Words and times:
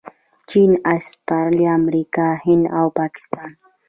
چین، 0.49 0.71
اسټرلیا، 0.95 1.71
امریکا، 1.79 2.27
هند 2.45 2.65
او 2.77 2.87
پاکستان 2.99 3.49